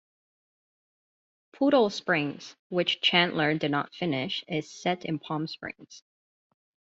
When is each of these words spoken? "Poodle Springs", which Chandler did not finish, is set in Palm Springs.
"Poodle 1.53 1.91
Springs", 1.91 2.55
which 2.69 3.01
Chandler 3.01 3.55
did 3.55 3.69
not 3.69 3.93
finish, 3.93 4.43
is 4.47 4.67
set 4.71 5.05
in 5.05 5.19
Palm 5.19 5.45
Springs. 5.45 6.01